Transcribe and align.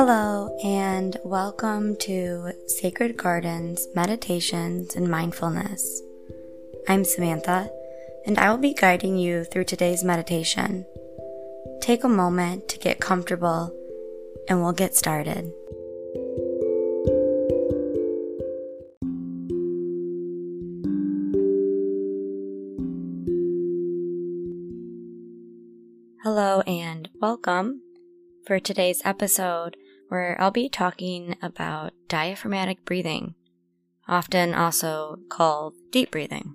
Hello, 0.00 0.56
and 0.62 1.18
welcome 1.24 1.96
to 1.96 2.52
Sacred 2.68 3.16
Gardens 3.16 3.88
Meditations 3.96 4.94
and 4.94 5.08
Mindfulness. 5.08 6.02
I'm 6.88 7.04
Samantha, 7.04 7.68
and 8.24 8.38
I 8.38 8.48
will 8.48 8.58
be 8.58 8.74
guiding 8.74 9.16
you 9.16 9.42
through 9.42 9.64
today's 9.64 10.04
meditation. 10.04 10.86
Take 11.80 12.04
a 12.04 12.08
moment 12.08 12.68
to 12.68 12.78
get 12.78 13.00
comfortable, 13.00 13.74
and 14.48 14.62
we'll 14.62 14.72
get 14.72 14.94
started. 14.94 15.52
Hello, 26.22 26.60
and 26.68 27.08
welcome 27.20 27.80
for 28.46 28.60
today's 28.60 29.02
episode, 29.04 29.76
where 30.08 30.40
I'll 30.40 30.50
be 30.50 30.68
talking 30.68 31.36
about 31.42 31.92
diaphragmatic 32.08 32.84
breathing, 32.84 33.34
often 34.06 34.54
also 34.54 35.18
called 35.28 35.74
deep 35.90 36.10
breathing. 36.10 36.54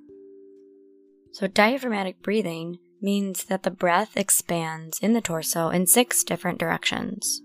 So, 1.31 1.47
diaphragmatic 1.47 2.21
breathing 2.21 2.79
means 3.01 3.45
that 3.45 3.63
the 3.63 3.71
breath 3.71 4.15
expands 4.15 4.99
in 4.99 5.13
the 5.13 5.21
torso 5.21 5.69
in 5.69 5.87
six 5.87 6.23
different 6.23 6.59
directions 6.59 7.41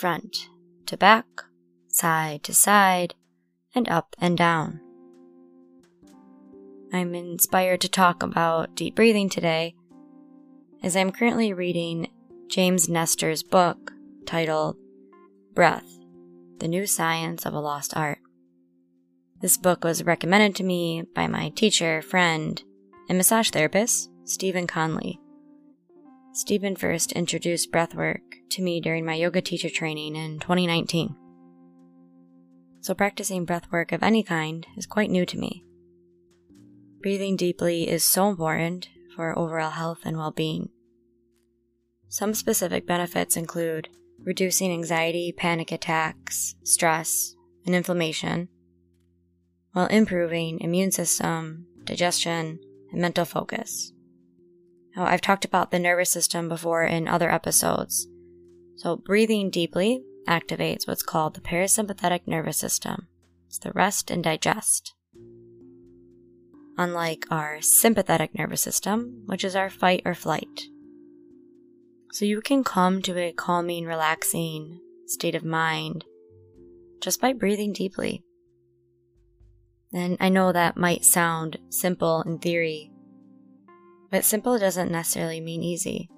front 0.00 0.48
to 0.86 0.96
back, 0.96 1.26
side 1.88 2.42
to 2.42 2.54
side, 2.54 3.14
and 3.74 3.88
up 3.88 4.14
and 4.18 4.36
down. 4.36 4.80
I'm 6.92 7.14
inspired 7.14 7.80
to 7.82 7.88
talk 7.88 8.22
about 8.22 8.74
deep 8.74 8.94
breathing 8.94 9.28
today 9.28 9.74
as 10.82 10.96
I'm 10.96 11.12
currently 11.12 11.52
reading 11.52 12.10
James 12.48 12.88
Nestor's 12.88 13.42
book 13.42 13.92
titled 14.26 14.76
Breath 15.54 15.86
The 16.58 16.66
New 16.66 16.86
Science 16.86 17.46
of 17.46 17.54
a 17.54 17.60
Lost 17.60 17.96
Art. 17.96 18.18
This 19.40 19.56
book 19.56 19.84
was 19.84 20.04
recommended 20.04 20.56
to 20.56 20.64
me 20.64 21.04
by 21.14 21.28
my 21.28 21.50
teacher, 21.50 22.02
friend, 22.02 22.62
and 23.08 23.16
massage 23.16 23.50
therapist, 23.50 24.10
Stephen 24.24 24.66
Conley. 24.66 25.20
Stephen 26.32 26.74
first 26.74 27.12
introduced 27.12 27.70
breathwork 27.70 28.20
to 28.50 28.62
me 28.62 28.80
during 28.80 29.04
my 29.04 29.14
yoga 29.14 29.40
teacher 29.40 29.70
training 29.70 30.16
in 30.16 30.40
2019. 30.40 31.14
So, 32.80 32.94
practicing 32.94 33.46
breathwork 33.46 33.92
of 33.92 34.02
any 34.02 34.22
kind 34.22 34.66
is 34.76 34.86
quite 34.86 35.10
new 35.10 35.24
to 35.24 35.38
me. 35.38 35.64
Breathing 37.00 37.36
deeply 37.36 37.88
is 37.88 38.04
so 38.04 38.28
important 38.28 38.88
for 39.14 39.38
overall 39.38 39.70
health 39.70 40.00
and 40.04 40.16
well 40.16 40.32
being. 40.32 40.70
Some 42.08 42.34
specific 42.34 42.86
benefits 42.86 43.36
include 43.36 43.88
reducing 44.24 44.72
anxiety, 44.72 45.32
panic 45.36 45.72
attacks, 45.72 46.54
stress, 46.64 47.34
and 47.64 47.74
inflammation, 47.74 48.48
while 49.72 49.86
improving 49.86 50.60
immune 50.60 50.90
system, 50.90 51.66
digestion, 51.84 52.58
and 52.92 53.00
mental 53.00 53.24
focus. 53.24 53.92
Now, 54.96 55.04
I've 55.04 55.20
talked 55.20 55.44
about 55.44 55.70
the 55.70 55.78
nervous 55.78 56.10
system 56.10 56.48
before 56.48 56.84
in 56.84 57.06
other 57.06 57.30
episodes. 57.30 58.08
So, 58.76 58.96
breathing 58.96 59.50
deeply 59.50 60.02
activates 60.26 60.88
what's 60.88 61.02
called 61.02 61.34
the 61.34 61.40
parasympathetic 61.40 62.26
nervous 62.26 62.56
system. 62.56 63.08
It's 63.46 63.58
the 63.58 63.72
rest 63.72 64.10
and 64.10 64.24
digest. 64.24 64.94
Unlike 66.78 67.26
our 67.30 67.60
sympathetic 67.62 68.34
nervous 68.34 68.60
system, 68.60 69.22
which 69.26 69.44
is 69.44 69.56
our 69.56 69.70
fight 69.70 70.02
or 70.04 70.14
flight. 70.14 70.62
So 72.16 72.24
you 72.24 72.40
can 72.40 72.64
come 72.64 73.02
to 73.02 73.18
a 73.18 73.30
calming, 73.30 73.84
relaxing 73.84 74.80
state 75.04 75.34
of 75.34 75.44
mind 75.44 76.06
just 76.98 77.20
by 77.20 77.34
breathing 77.34 77.74
deeply. 77.74 78.22
And 79.92 80.16
I 80.18 80.30
know 80.30 80.50
that 80.50 80.78
might 80.78 81.04
sound 81.04 81.58
simple 81.68 82.22
in 82.22 82.38
theory, 82.38 82.90
but 84.10 84.24
simple 84.24 84.58
doesn't 84.58 84.90
necessarily 84.90 85.42
mean 85.42 85.62
easy. 85.62 86.08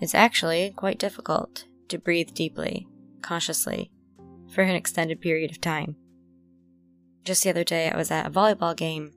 It's 0.00 0.14
actually 0.14 0.70
quite 0.76 1.00
difficult 1.00 1.64
to 1.88 1.98
breathe 1.98 2.32
deeply, 2.32 2.86
consciously, 3.22 3.90
for 4.52 4.62
an 4.62 4.76
extended 4.76 5.20
period 5.20 5.50
of 5.50 5.60
time. 5.60 5.96
Just 7.24 7.42
the 7.42 7.50
other 7.50 7.64
day, 7.64 7.90
I 7.90 7.96
was 7.96 8.12
at 8.12 8.26
a 8.26 8.30
volleyball 8.30 8.76
game, 8.76 9.14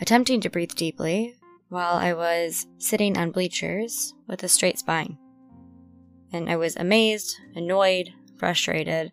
attempting 0.00 0.40
to 0.42 0.50
breathe 0.50 0.76
deeply 0.76 1.34
while 1.68 1.94
I 1.94 2.12
was 2.12 2.66
sitting 2.78 3.16
on 3.16 3.30
bleachers 3.30 4.14
with 4.26 4.42
a 4.42 4.48
straight 4.48 4.78
spine. 4.78 5.18
And 6.32 6.50
I 6.50 6.56
was 6.56 6.76
amazed, 6.76 7.36
annoyed, 7.54 8.10
frustrated 8.36 9.12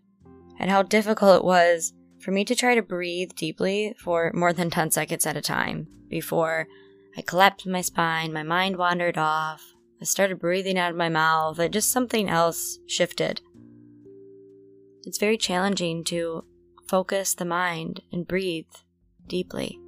at 0.60 0.70
how 0.70 0.84
difficult 0.84 1.38
it 1.38 1.46
was 1.46 1.94
for 2.20 2.32
me 2.32 2.46
to 2.46 2.56
try 2.56 2.76
to 2.76 2.82
breathe 2.82 3.32
deeply 3.36 3.96
for 4.00 4.32
more 4.34 4.54
than 4.54 4.70
10 4.70 4.92
seconds 4.92 5.26
at 5.26 5.38
a 5.38 5.42
time 5.42 5.88
before 6.10 6.68
I 7.18 7.22
collapsed 7.22 7.68
my 7.68 7.82
spine, 7.82 8.34
my 8.34 8.44
mind 8.44 8.78
wandered 8.78 9.18
off, 9.18 9.62
I 10.02 10.06
started 10.06 10.40
breathing 10.40 10.78
out 10.78 10.92
of 10.92 10.98
my 10.98 11.10
mouth, 11.10 11.60
and 11.60 11.72
just 11.72 11.92
something 11.92 12.28
else 12.28 12.80
shifted. 12.88 13.42
It's 15.06 15.18
very 15.18 15.38
challenging 15.38 16.04
to 16.06 16.44
focus 16.88 17.34
the 17.36 17.46
mind 17.46 18.02
and 18.12 18.28
breathe 18.28 18.66
deeply. 19.28 19.80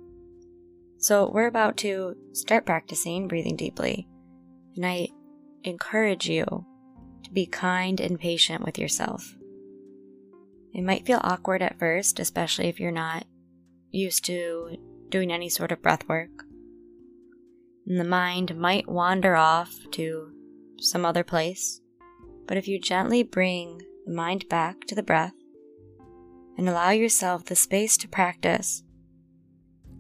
So, 1.06 1.30
we're 1.32 1.46
about 1.46 1.78
to 1.78 2.16
start 2.32 2.66
practicing 2.66 3.28
breathing 3.28 3.56
deeply, 3.56 4.08
and 4.76 4.84
I 4.84 5.10
encourage 5.64 6.28
you 6.28 6.66
to 7.24 7.32
be 7.32 7.46
kind 7.46 8.00
and 8.00 8.20
patient 8.20 8.66
with 8.66 8.80
yourself. 8.80 9.36
It 10.74 10.82
might 10.82 11.06
feel 11.06 11.20
awkward 11.22 11.62
at 11.62 11.78
first, 11.78 12.20
especially 12.20 12.70
if 12.70 12.80
you're 12.80 12.90
not 12.90 13.28
used 13.92 14.26
to 14.26 14.78
doing 15.10 15.32
any 15.32 15.48
sort 15.48 15.72
of 15.72 15.84
breath 15.84 16.10
work. 16.10 16.44
And 17.86 18.00
the 18.00 18.04
mind 18.04 18.58
might 18.58 18.90
wander 18.90 19.36
off 19.36 19.76
to 19.92 20.32
some 20.80 21.06
other 21.06 21.24
place, 21.24 21.82
but 22.48 22.58
if 22.58 22.68
you 22.68 22.82
gently 22.82 23.22
bring 23.22 23.80
the 24.08 24.12
mind 24.12 24.50
back 24.50 24.86
to 24.88 24.96
the 24.96 25.04
breath 25.04 25.36
and 26.58 26.68
allow 26.68 26.90
yourself 26.90 27.46
the 27.46 27.56
space 27.56 27.96
to 27.98 28.08
practice, 28.08 28.82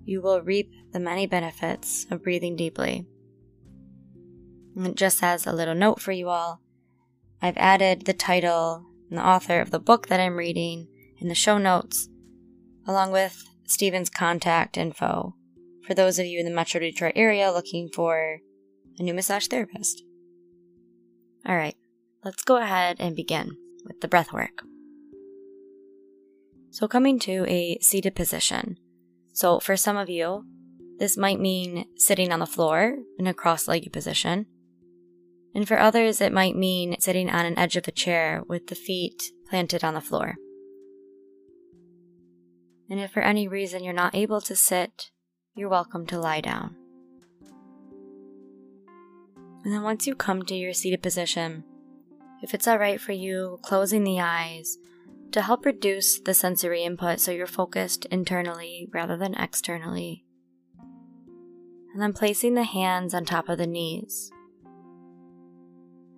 you 0.04 0.20
will 0.20 0.42
reap 0.42 0.72
the 0.96 1.00
many 1.02 1.28
benefits 1.28 2.08
of 2.10 2.24
breathing 2.24 2.56
deeply. 2.56 3.06
And 4.78 4.96
just 4.96 5.22
as 5.22 5.46
a 5.46 5.52
little 5.52 5.76
note 5.76 6.00
for 6.00 6.14
you 6.14 6.30
all, 6.30 6.62
I've 7.42 7.58
added 7.58 8.06
the 8.06 8.14
title 8.14 8.86
and 9.10 9.20
the 9.20 9.28
author 9.28 9.60
of 9.60 9.72
the 9.72 9.80
book 9.80 10.08
that 10.08 10.22
I'm 10.22 10.38
reading 10.38 10.88
in 11.20 11.28
the 11.28 11.36
show 11.36 11.58
notes, 11.58 12.08
along 12.88 13.12
with 13.12 13.44
Stephen's 13.66 14.10
contact 14.10 14.78
info 14.78 15.36
for 15.86 15.94
those 15.94 16.18
of 16.18 16.28
you 16.28 16.40
in 16.40 16.46
the 16.46 16.52
Metro 16.52 16.80
Detroit 16.80 17.12
area 17.18 17.52
looking 17.52 17.90
for 17.90 18.40
a 18.98 19.04
new 19.04 19.14
massage 19.14 19.48
therapist. 19.48 20.02
All 21.46 21.58
right, 21.58 21.76
let's 22.24 22.44
go 22.46 22.56
ahead 22.56 22.96
and 23.02 23.18
begin 23.18 23.58
with 23.84 24.00
the 24.00 24.08
breath 24.08 24.32
work. 24.32 24.64
So, 26.72 26.88
coming 26.88 27.20
to 27.20 27.46
a 27.50 27.80
seated 27.82 28.16
position. 28.16 28.78
So, 29.34 29.60
for 29.60 29.76
some 29.76 29.98
of 29.98 30.10
you, 30.10 30.46
this 30.98 31.18
might 31.18 31.40
mean 31.40 31.86
sitting 31.98 32.32
on 32.32 32.40
the 32.40 32.46
floor 32.46 32.98
in 33.20 33.28
a 33.28 33.34
cross 33.34 33.68
legged 33.68 33.92
position. 33.92 34.46
And 35.54 35.68
for 35.68 35.80
others, 35.80 36.22
it 36.22 36.34
might 36.34 36.56
mean 36.56 36.96
sitting 37.00 37.30
on 37.30 37.46
an 37.46 37.58
edge 37.58 37.76
of 37.76 37.88
a 37.88 37.92
chair 37.92 38.44
with 38.48 38.68
the 38.68 38.76
feet 38.76 39.32
planted 39.50 39.84
on 39.84 39.94
the 39.94 40.02
floor. 40.02 40.36
And 42.90 43.00
if 43.00 43.12
for 43.12 43.22
any 43.22 43.48
reason 43.48 43.84
you're 43.84 43.94
not 43.94 44.16
able 44.16 44.42
to 44.42 44.56
sit, 44.56 45.12
you're 45.56 45.70
welcome 45.70 46.06
to 46.08 46.20
lie 46.20 46.42
down. 46.42 46.76
And 49.64 49.74
then 49.74 49.82
once 49.82 50.06
you 50.06 50.14
come 50.14 50.44
to 50.44 50.56
your 50.56 50.74
seated 50.74 51.02
position, 51.02 51.64
if 52.44 52.54
it's 52.54 52.68
alright 52.68 53.02
for 53.02 53.14
you, 53.14 53.60
closing 53.64 54.04
the 54.04 54.20
eyes 54.20 54.78
to 55.32 55.42
help 55.42 55.66
reduce 55.66 56.20
the 56.20 56.34
sensory 56.34 56.84
input 56.84 57.20
so 57.20 57.32
you're 57.32 57.48
focused 57.48 58.06
internally 58.06 58.88
rather 58.94 59.18
than 59.18 59.34
externally 59.36 60.25
and 61.96 62.02
then 62.02 62.12
placing 62.12 62.56
the 62.56 62.64
hands 62.66 63.14
on 63.14 63.24
top 63.24 63.48
of 63.48 63.58
the 63.58 63.66
knees. 63.66 64.30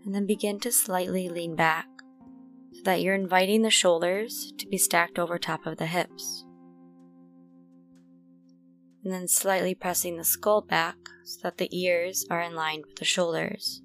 And 0.03 0.15
then 0.15 0.25
begin 0.25 0.59
to 0.61 0.71
slightly 0.71 1.29
lean 1.29 1.55
back 1.55 1.85
so 2.73 2.81
that 2.85 3.01
you're 3.01 3.13
inviting 3.13 3.61
the 3.61 3.69
shoulders 3.69 4.51
to 4.57 4.65
be 4.65 4.79
stacked 4.79 5.19
over 5.19 5.37
top 5.37 5.67
of 5.67 5.77
the 5.77 5.85
hips. 5.85 6.45
And 9.03 9.13
then 9.13 9.27
slightly 9.27 9.75
pressing 9.75 10.17
the 10.17 10.23
skull 10.23 10.61
back 10.61 10.95
so 11.23 11.41
that 11.43 11.59
the 11.59 11.69
ears 11.71 12.25
are 12.27 12.41
in 12.41 12.55
line 12.55 12.81
with 12.81 12.95
the 12.95 13.05
shoulders. 13.05 13.83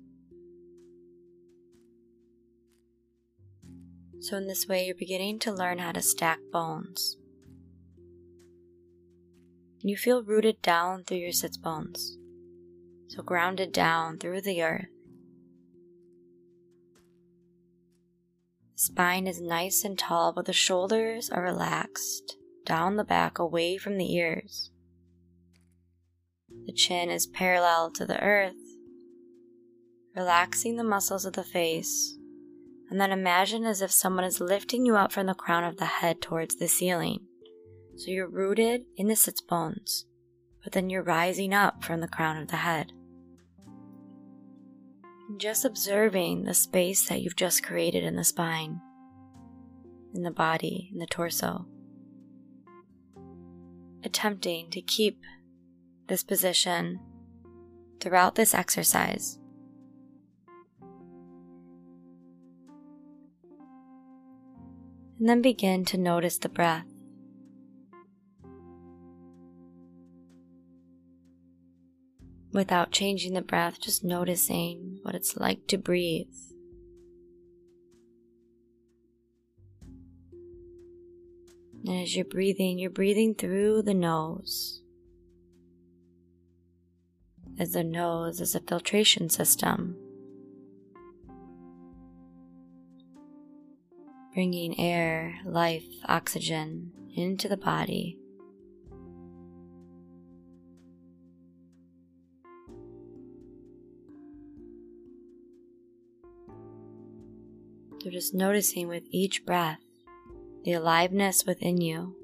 So, 4.21 4.39
in 4.39 4.47
this 4.47 4.67
way, 4.67 4.87
you're 4.87 4.94
beginning 4.94 5.41
to 5.41 5.53
learn 5.53 5.79
how 5.79 5.93
to 5.93 6.00
stack 6.00 6.39
bones 6.50 7.19
and 9.82 9.90
you 9.90 9.96
feel 9.96 10.23
rooted 10.23 10.62
down 10.62 11.05
through 11.05 11.19
your 11.19 11.32
sits 11.32 11.56
bones. 11.56 12.17
So 13.08 13.23
grounded 13.23 13.73
down 13.73 14.19
through 14.19 14.40
the 14.40 14.62
earth. 14.62 14.87
Spine 18.75 19.26
is 19.26 19.40
nice 19.40 19.84
and 19.84 19.99
tall, 19.99 20.32
but 20.32 20.46
the 20.46 20.52
shoulders 20.52 21.29
are 21.31 21.43
relaxed 21.43 22.37
down 22.64 22.96
the 22.96 23.05
back 23.05 23.38
away 23.38 23.76
from 23.76 23.99
the 23.99 24.14
ears. 24.14 24.70
The 26.67 26.73
chin 26.73 27.11
is 27.11 27.26
parallel 27.26 27.90
to 27.93 28.06
the 28.06 28.20
earth, 28.23 28.55
relaxing 30.14 30.76
the 30.76 30.84
muscles 30.84 31.25
of 31.25 31.34
the 31.34 31.44
face. 31.44 32.17
And 32.90 33.00
then 33.00 33.11
imagine 33.11 33.64
as 33.64 33.82
if 33.82 33.90
someone 33.90 34.25
is 34.25 34.40
lifting 34.40 34.84
you 34.84 34.96
up 34.96 35.12
from 35.12 35.26
the 35.26 35.34
crown 35.34 35.64
of 35.64 35.79
the 35.79 35.87
head 35.87 36.20
towards 36.20 36.56
the 36.56 36.69
ceiling. 36.69 37.26
So 37.97 38.11
you're 38.11 38.29
rooted 38.29 38.83
in 38.97 39.06
the 39.06 39.17
sits 39.17 39.41
bones, 39.41 40.06
but 40.65 40.73
then 40.73 40.91
you're 40.91 41.03
rising 41.03 41.55
up 41.55 41.85
from 41.85 42.00
the 42.00 42.09
crown 42.09 42.37
of 42.37 42.49
the 42.49 42.56
head. 42.56 42.93
Just 45.37 45.65
observing 45.65 46.44
the 46.44 46.55
space 46.55 47.09
that 47.09 47.21
you've 47.23 47.37
just 47.37 47.62
created 47.62 48.03
in 48.05 48.17
the 48.17 48.25
spine, 48.25 48.81
in 50.15 50.23
the 50.23 50.31
body, 50.31 50.91
in 50.93 50.99
the 50.99 51.06
torso. 51.06 51.67
Attempting 54.05 54.71
to 54.71 54.83
keep 54.83 55.21
this 56.09 56.25
position 56.25 56.99
throughout 58.00 58.35
this 58.35 58.53
exercise. 58.53 59.39
And 65.21 65.29
then 65.29 65.41
begin 65.41 65.85
to 65.85 65.97
notice 65.97 66.37
the 66.37 66.49
breath. 66.49 66.92
Without 72.53 72.91
changing 72.91 73.35
the 73.35 73.43
breath, 73.43 73.81
just 73.81 74.05
noticing 74.05 74.99
what 75.03 75.15
it's 75.15 75.37
like 75.37 75.67
to 75.69 75.79
breathe. 75.79 76.27
And 81.85 82.03
as 82.03 82.15
you're 82.15 82.25
breathing, 82.25 82.79
you're 82.79 82.91
breathing 82.91 83.35
through 83.35 83.83
the 83.83 83.95
nose. 83.95 84.83
As 87.59 87.73
the 87.73 87.85
nose 87.85 88.41
is 88.41 88.55
a 88.55 88.61
filtration 88.61 89.29
system, 89.29 89.97
bringing 94.33 94.79
air, 94.81 95.39
life, 95.45 95.85
oxygen 96.09 96.93
into 97.15 97.49
the 97.49 97.57
body. 97.57 98.22
So 108.03 108.11
just 108.11 108.35
noticing 108.35 108.89
with 108.89 109.05
each 109.11 109.47
breath 109.47 109.79
the 110.65 110.73
aliveness 110.73 111.45
within 111.47 111.81
you. 111.81 112.17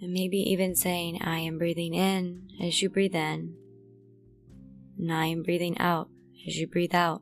And 0.00 0.10
maybe 0.10 0.38
even 0.38 0.74
saying, 0.74 1.20
I 1.20 1.40
am 1.40 1.58
breathing 1.58 1.92
in 1.92 2.48
as 2.62 2.80
you 2.80 2.88
breathe 2.88 3.14
in, 3.14 3.56
and 4.98 5.12
I 5.12 5.26
am 5.26 5.42
breathing 5.42 5.76
out 5.76 6.08
as 6.46 6.56
you 6.56 6.66
breathe 6.66 6.94
out. 6.94 7.20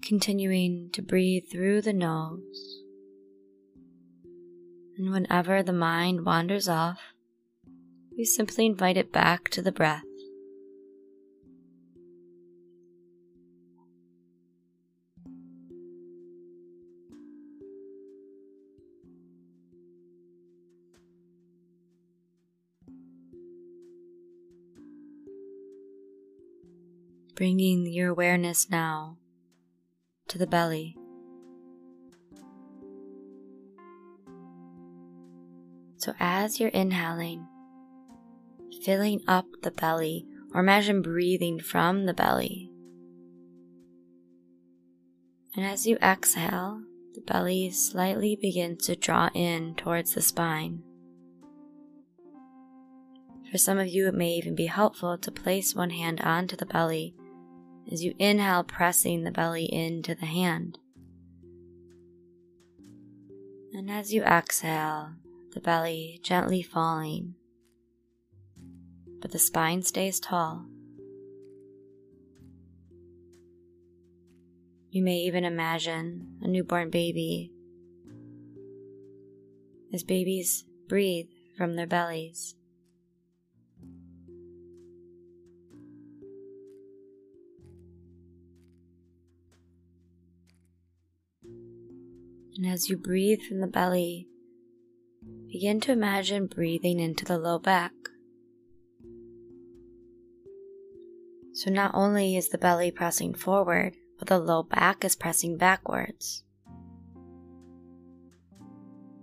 Continuing 0.00 0.90
to 0.92 1.02
breathe 1.02 1.46
through 1.50 1.82
the 1.82 1.92
nose 1.92 2.85
and 4.96 5.10
whenever 5.10 5.62
the 5.62 5.72
mind 5.72 6.24
wanders 6.24 6.68
off, 6.68 7.00
we 8.16 8.24
simply 8.24 8.66
invite 8.66 8.96
it 8.96 9.12
back 9.12 9.48
to 9.50 9.60
the 9.60 9.72
breath. 9.72 10.02
Bringing 27.34 27.86
your 27.86 28.08
awareness 28.08 28.70
now 28.70 29.18
to 30.28 30.38
the 30.38 30.46
belly. 30.46 30.96
So 36.06 36.14
as 36.20 36.60
you're 36.60 36.68
inhaling, 36.68 37.48
filling 38.84 39.22
up 39.26 39.46
the 39.62 39.72
belly, 39.72 40.24
or 40.54 40.60
imagine 40.60 41.02
breathing 41.02 41.58
from 41.58 42.06
the 42.06 42.14
belly. 42.14 42.70
And 45.56 45.66
as 45.66 45.84
you 45.84 45.96
exhale, 45.96 46.80
the 47.16 47.22
belly 47.22 47.72
slightly 47.72 48.38
begins 48.40 48.86
to 48.86 48.94
draw 48.94 49.30
in 49.34 49.74
towards 49.74 50.14
the 50.14 50.22
spine. 50.22 50.84
For 53.50 53.58
some 53.58 53.80
of 53.80 53.88
you, 53.88 54.06
it 54.06 54.14
may 54.14 54.30
even 54.34 54.54
be 54.54 54.66
helpful 54.66 55.18
to 55.18 55.32
place 55.32 55.74
one 55.74 55.90
hand 55.90 56.20
onto 56.20 56.54
the 56.54 56.66
belly 56.66 57.16
as 57.90 58.04
you 58.04 58.14
inhale, 58.20 58.62
pressing 58.62 59.24
the 59.24 59.32
belly 59.32 59.64
into 59.64 60.14
the 60.14 60.26
hand. 60.26 60.78
And 63.72 63.90
as 63.90 64.14
you 64.14 64.22
exhale, 64.22 65.10
the 65.56 65.60
belly 65.62 66.20
gently 66.22 66.60
falling, 66.60 67.34
but 69.22 69.30
the 69.30 69.38
spine 69.38 69.82
stays 69.82 70.20
tall. 70.20 70.66
You 74.90 75.02
may 75.02 75.16
even 75.20 75.44
imagine 75.44 76.40
a 76.42 76.48
newborn 76.48 76.90
baby 76.90 77.50
as 79.94 80.04
babies 80.04 80.66
breathe 80.88 81.30
from 81.56 81.76
their 81.76 81.86
bellies. 81.86 82.54
And 92.56 92.66
as 92.66 92.90
you 92.90 92.98
breathe 92.98 93.40
from 93.40 93.60
the 93.60 93.66
belly, 93.66 94.28
Begin 95.56 95.80
to 95.80 95.92
imagine 95.92 96.48
breathing 96.48 97.00
into 97.00 97.24
the 97.24 97.38
low 97.38 97.58
back. 97.58 97.92
So 101.54 101.70
not 101.70 101.92
only 101.94 102.36
is 102.36 102.50
the 102.50 102.58
belly 102.58 102.90
pressing 102.90 103.32
forward, 103.32 103.94
but 104.18 104.28
the 104.28 104.38
low 104.38 104.64
back 104.64 105.02
is 105.02 105.16
pressing 105.16 105.56
backwards. 105.56 106.44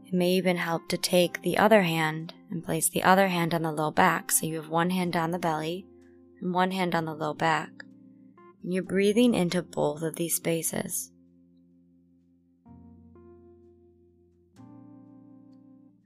It 0.07 0.13
may 0.15 0.31
even 0.31 0.57
help 0.57 0.89
to 0.89 0.97
take 0.97 1.43
the 1.43 1.59
other 1.59 1.83
hand 1.83 2.33
and 2.49 2.63
place 2.63 2.89
the 2.89 3.03
other 3.03 3.27
hand 3.27 3.53
on 3.53 3.61
the 3.61 3.71
low 3.71 3.91
back 3.91 4.31
so 4.31 4.47
you 4.47 4.55
have 4.55 4.69
one 4.69 4.89
hand 4.89 5.15
on 5.15 5.29
the 5.29 5.37
belly 5.37 5.85
and 6.41 6.51
one 6.51 6.71
hand 6.71 6.95
on 6.95 7.05
the 7.05 7.13
low 7.13 7.35
back. 7.35 7.69
And 8.63 8.73
you're 8.73 8.81
breathing 8.81 9.35
into 9.35 9.61
both 9.61 10.01
of 10.01 10.15
these 10.15 10.37
spaces. 10.37 11.11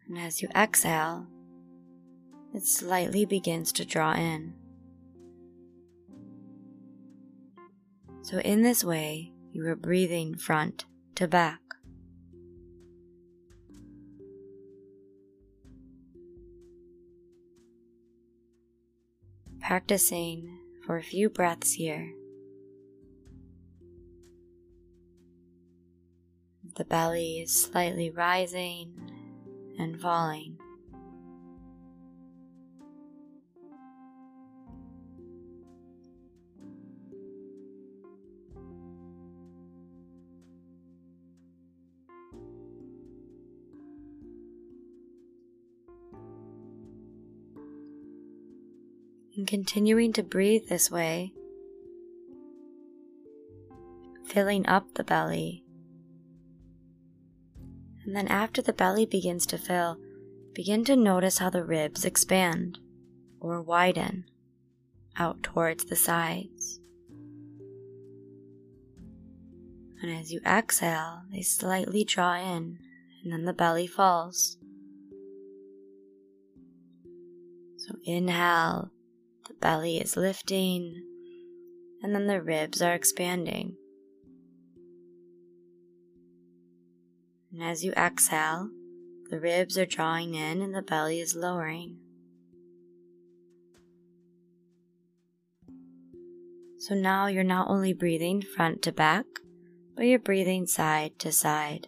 And 0.07 0.17
as 0.17 0.41
you 0.41 0.47
exhale, 0.55 1.27
it 2.53 2.65
slightly 2.65 3.25
begins 3.25 3.71
to 3.73 3.85
draw 3.85 4.13
in. 4.13 4.53
So, 8.21 8.39
in 8.39 8.61
this 8.61 8.83
way, 8.83 9.33
you 9.51 9.65
are 9.67 9.75
breathing 9.75 10.35
front 10.35 10.85
to 11.15 11.27
back. 11.27 11.59
Practicing 19.61 20.59
for 20.85 20.97
a 20.97 21.03
few 21.03 21.29
breaths 21.29 21.73
here. 21.73 22.13
The 26.75 26.85
belly 26.85 27.39
is 27.39 27.63
slightly 27.63 28.09
rising 28.09 29.16
and 29.77 29.99
falling. 29.99 30.57
And 49.35 49.45
continuing 49.45 50.13
to 50.13 50.23
breathe 50.23 50.67
this 50.67 50.89
way, 50.89 51.31
filling 54.25 54.65
up 54.67 54.95
the 54.95 55.03
belly 55.03 55.63
and 58.07 58.15
then 58.15 58.29
after 58.29 58.61
the 58.61 58.71
belly 58.71 59.05
begins 59.05 59.45
to 59.45 59.57
fill, 59.57 59.97
begin 60.53 60.85
to 60.85 60.95
notice 60.95 61.39
how 61.39 61.49
the 61.49 61.63
ribs 61.63 62.05
expand 62.05 62.79
or 63.41 63.61
widen 63.61 64.23
out 65.17 65.43
towards 65.43 65.83
the 65.85 65.95
sides. 65.97 66.79
And 70.01 70.09
as 70.09 70.31
you 70.31 70.39
exhale, 70.45 71.23
they 71.33 71.41
slightly 71.41 72.05
draw 72.05 72.35
in, 72.35 72.79
and 73.23 73.33
then 73.33 73.43
the 73.43 73.51
belly 73.51 73.87
falls. 73.87 74.57
So 77.75 77.95
inhale, 78.05 78.91
the 79.49 79.53
belly 79.55 79.97
is 79.97 80.15
lifting, 80.15 81.03
and 82.01 82.15
then 82.15 82.27
the 82.27 82.41
ribs 82.41 82.81
are 82.81 82.93
expanding. 82.93 83.75
And 87.51 87.63
as 87.63 87.83
you 87.83 87.91
exhale, 87.93 88.69
the 89.29 89.39
ribs 89.39 89.77
are 89.77 89.85
drawing 89.85 90.35
in 90.35 90.61
and 90.61 90.73
the 90.73 90.81
belly 90.81 91.19
is 91.19 91.35
lowering. 91.35 91.97
So 96.79 96.95
now 96.95 97.27
you're 97.27 97.43
not 97.43 97.69
only 97.69 97.93
breathing 97.93 98.41
front 98.41 98.81
to 98.83 98.91
back, 98.91 99.25
but 99.95 100.03
you're 100.03 100.19
breathing 100.19 100.67
side 100.67 101.19
to 101.19 101.31
side. 101.31 101.87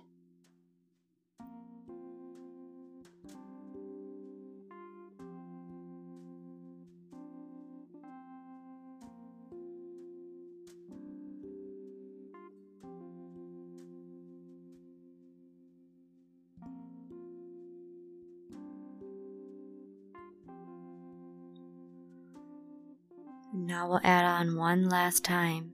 Now 23.65 23.89
we'll 23.89 24.01
add 24.03 24.25
on 24.25 24.55
one 24.55 24.87
last 24.87 25.23
time. 25.23 25.73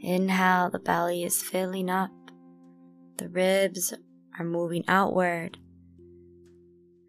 Inhale, 0.00 0.70
the 0.70 0.80
belly 0.80 1.22
is 1.22 1.42
filling 1.42 1.88
up, 1.88 2.10
the 3.16 3.28
ribs 3.28 3.94
are 4.38 4.44
moving 4.44 4.84
outward, 4.88 5.58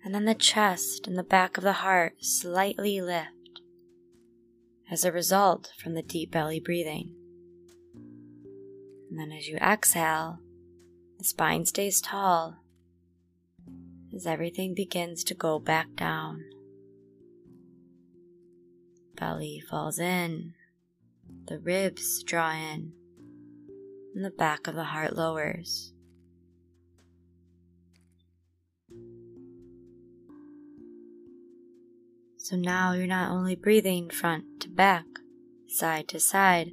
and 0.03 0.13
then 0.13 0.25
the 0.25 0.36
chest 0.36 1.08
and 1.08 1.17
the 1.17 1.24
back 1.24 1.58
of 1.58 1.63
the 1.63 1.74
heart 1.74 2.24
slightly 2.24 3.01
lift 3.01 3.62
as 4.91 5.03
a 5.03 5.12
result 5.12 5.72
from 5.82 5.96
the 5.96 6.03
deep 6.03 6.32
belly 6.32 6.60
breathing. 6.60 7.15
And 9.10 9.20
then 9.20 9.32
as 9.32 9.48
you 9.48 9.58
exhale, 9.58 10.39
the 11.17 11.24
spine 11.24 11.65
stays 11.65 12.00
tall 12.00 12.58
as 14.15 14.27
everything 14.27 14.75
begins 14.75 15.24
to 15.24 15.34
go 15.34 15.58
back 15.58 15.88
down 15.96 16.43
belly 19.24 19.63
falls 19.70 20.00
in, 20.00 20.53
the 21.48 21.58
ribs 21.58 22.22
draw 22.24 22.51
in, 22.51 22.92
and 24.13 24.25
the 24.25 24.30
back 24.30 24.68
of 24.68 24.75
the 24.75 24.84
heart 24.84 25.15
lowers. 25.15 25.94
So 32.36 32.58
now 32.58 32.92
you're 32.92 33.08
not 33.08 33.32
only 33.32 33.56
breathing 33.56 34.10
front 34.10 34.44
to 34.60 34.70
back, 34.70 35.06
side 35.70 36.10
to 36.10 36.20
side, 36.20 36.72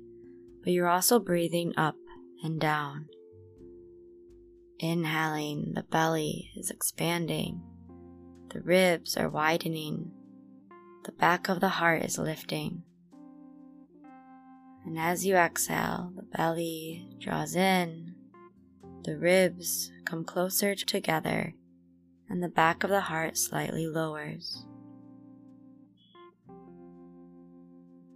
but 0.65 0.73
you're 0.73 0.89
also 0.89 1.21
breathing 1.21 1.73
up 1.77 1.95
and 2.43 2.61
down. 2.61 3.07
Inhaling, 4.81 5.75
the 5.77 5.85
belly 5.85 6.51
is 6.57 6.69
expanding, 6.69 7.63
the 8.53 8.61
ribs 8.61 9.17
are 9.17 9.29
widening, 9.29 10.11
the 11.05 11.13
back 11.13 11.49
of 11.49 11.61
the 11.61 11.69
heart 11.69 12.03
is 12.03 12.19
lifting. 12.19 12.83
And 14.85 14.99
as 14.99 15.25
you 15.25 15.37
exhale, 15.37 16.13
the 16.15 16.23
belly 16.23 17.09
draws 17.19 17.55
in, 17.55 18.15
the 19.05 19.17
ribs 19.17 19.91
come 20.05 20.25
closer 20.25 20.75
together, 20.75 21.55
and 22.29 22.43
the 22.43 22.49
back 22.49 22.85
of 22.85 22.91
the 22.91 23.01
heart 23.01 23.37
slightly 23.37 23.87
lowers. 23.87 24.67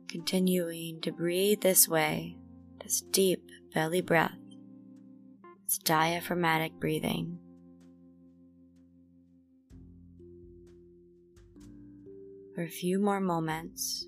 Continuing 0.08 1.00
to 1.00 1.10
breathe 1.10 1.60
this 1.62 1.88
way, 1.88 2.36
this 2.82 3.00
deep 3.00 3.50
belly 3.74 4.00
breath, 4.00 4.38
this 5.64 5.78
diaphragmatic 5.78 6.74
breathing. 6.74 7.38
For 12.54 12.62
a 12.62 12.68
few 12.68 13.00
more 13.00 13.20
moments 13.20 14.06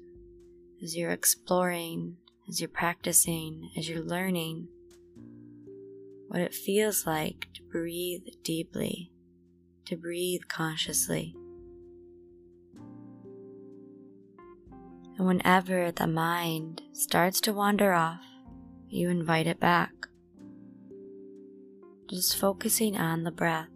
as 0.83 0.97
you're 0.97 1.11
exploring, 1.11 2.17
as 2.49 2.61
you're 2.61 2.69
practicing, 2.69 3.71
as 3.77 3.89
you're 3.89 4.05
learning 4.05 4.69
what 6.29 6.41
it 6.41 6.55
feels 6.55 7.07
like 7.07 7.49
to 7.55 7.63
breathe 7.63 8.23
deeply, 8.43 9.11
to 9.85 9.97
breathe 9.97 10.43
consciously. 10.49 11.35
And 15.17 15.27
whenever 15.27 15.91
the 15.91 16.07
mind 16.07 16.83
starts 16.93 17.41
to 17.43 17.53
wander 17.53 17.93
off, 17.93 18.25
you 18.89 19.09
invite 19.09 19.47
it 19.47 19.59
back. 19.59 19.93
Just 22.09 22.37
focusing 22.37 22.97
on 22.97 23.25
the 23.25 23.31
breath. 23.31 23.69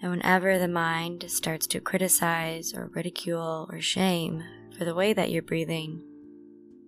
And 0.00 0.12
whenever 0.12 0.58
the 0.58 0.68
mind 0.68 1.24
starts 1.28 1.66
to 1.68 1.80
criticize 1.80 2.72
or 2.72 2.90
ridicule 2.94 3.68
or 3.70 3.80
shame 3.80 4.44
for 4.76 4.84
the 4.84 4.94
way 4.94 5.12
that 5.12 5.30
you're 5.30 5.42
breathing, 5.42 6.04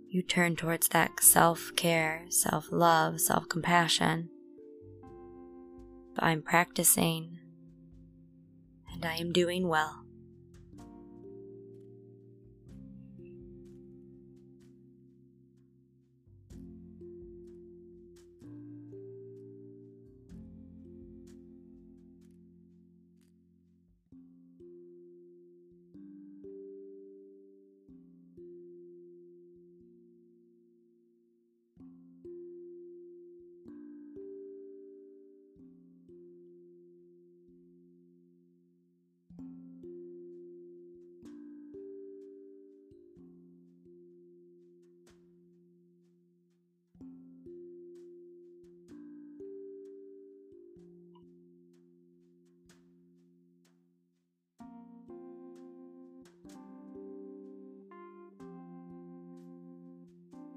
you 0.09 0.23
turn 0.23 0.57
towards 0.57 0.89
that 0.89 1.21
self 1.21 1.73
care, 1.77 2.27
self 2.29 2.69
love, 2.71 3.21
self 3.21 3.49
compassion. 3.49 4.29
I'm 6.19 6.43
practicing 6.43 7.39
and 8.93 9.05
I 9.05 9.17
am 9.17 9.33
doing 9.33 9.69
well. 9.69 10.05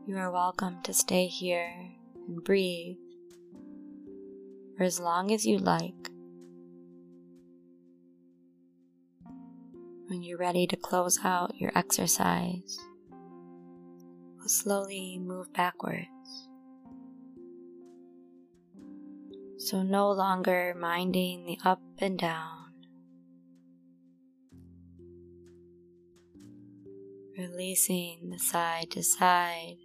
You 0.06 0.18
are 0.18 0.32
welcome 0.32 0.82
to 0.84 0.94
stay 0.94 1.28
here 1.28 1.74
and 2.28 2.44
breathe 2.44 2.98
for 4.76 4.84
as 4.84 5.00
long 5.00 5.32
as 5.32 5.46
you 5.46 5.58
like. 5.60 6.10
When 10.08 10.22
you're 10.22 10.38
ready 10.38 10.68
to 10.68 10.76
close 10.76 11.20
out 11.24 11.56
your 11.56 11.72
exercise, 11.74 12.78
we'll 14.38 14.50
slowly 14.50 15.20
move 15.24 15.54
backwards. 15.54 16.50
So, 19.58 19.84
no 19.84 20.12
longer 20.12 20.76
minding 20.78 21.46
the 21.46 21.58
up 21.64 21.82
and 22.00 22.20
down, 22.20 22.74
releasing 27.38 28.32
the 28.32 28.40
side 28.40 28.92
to 28.92 29.02
side 29.02 29.78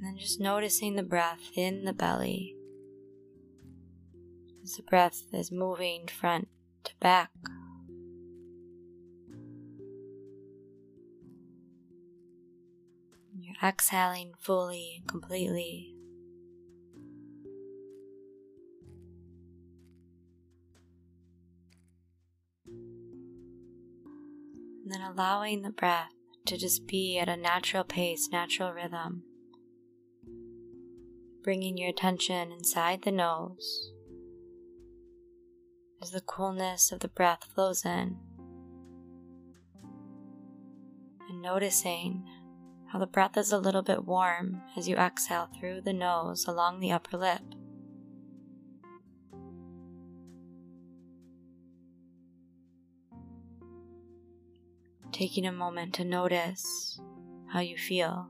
and 0.00 0.08
then 0.08 0.16
just 0.16 0.40
noticing 0.40 0.96
the 0.96 1.02
breath 1.02 1.50
in 1.54 1.84
the 1.84 1.92
belly 1.92 2.56
as 4.62 4.76
the 4.76 4.82
breath 4.82 5.24
is 5.30 5.52
moving 5.52 6.08
front 6.08 6.48
to 6.84 6.92
back. 7.00 7.30
You're 13.38 13.56
exhaling 13.62 14.32
fully 14.38 14.94
and 14.96 15.06
completely. 15.06 15.94
And 22.66 22.76
then 24.86 25.02
allowing 25.02 25.60
the 25.60 25.70
breath 25.70 26.12
to 26.46 26.56
just 26.56 26.86
be 26.86 27.18
at 27.18 27.28
a 27.28 27.36
natural 27.36 27.84
pace, 27.84 28.30
natural 28.32 28.72
rhythm. 28.72 29.24
Bringing 31.42 31.78
your 31.78 31.88
attention 31.88 32.52
inside 32.52 33.00
the 33.02 33.10
nose 33.10 33.92
as 36.02 36.10
the 36.10 36.20
coolness 36.20 36.92
of 36.92 37.00
the 37.00 37.08
breath 37.08 37.44
flows 37.54 37.82
in. 37.84 38.18
And 41.30 41.40
noticing 41.40 42.28
how 42.92 42.98
the 42.98 43.06
breath 43.06 43.38
is 43.38 43.52
a 43.52 43.58
little 43.58 43.80
bit 43.80 44.04
warm 44.04 44.60
as 44.76 44.86
you 44.86 44.96
exhale 44.96 45.48
through 45.58 45.80
the 45.80 45.94
nose 45.94 46.46
along 46.46 46.80
the 46.80 46.92
upper 46.92 47.16
lip. 47.16 47.40
Taking 55.10 55.46
a 55.46 55.52
moment 55.52 55.94
to 55.94 56.04
notice 56.04 57.00
how 57.48 57.60
you 57.60 57.78
feel 57.78 58.28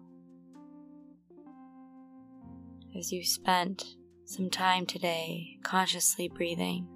as 2.99 3.13
you 3.13 3.25
spent 3.25 3.85
some 4.25 4.51
time 4.51 4.87
today 4.87 5.59
consciously 5.63 6.29
breathing. 6.29 6.87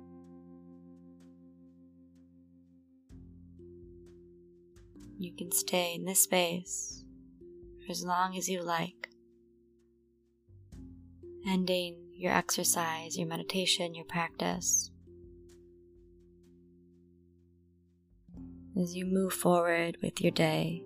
You 5.19 5.35
can 5.35 5.51
stay 5.53 5.95
in 5.95 6.05
this 6.05 6.23
space 6.23 7.05
for 7.85 7.93
as 7.93 8.05
long 8.05 8.37
as 8.37 8.49
you 8.49 8.63
like. 8.63 9.09
Ending 11.47 11.97
your 12.15 12.33
exercise, 12.33 13.17
your 13.17 13.29
meditation, 13.29 13.95
your 13.95 14.07
practice. 14.07 14.91
As 18.81 18.95
you 18.95 19.07
move 19.07 19.33
forward 19.33 19.99
with 20.03 20.21
your 20.21 20.33
day, 20.33 20.83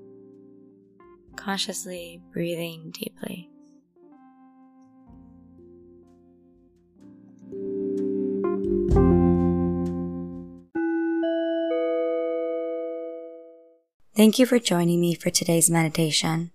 consciously 1.36 2.20
breathing 2.32 2.90
deeply. 2.90 3.50
Thank 14.18 14.38
you 14.40 14.46
for 14.46 14.58
joining 14.58 15.00
me 15.00 15.14
for 15.14 15.30
today's 15.30 15.70
meditation. 15.70 16.50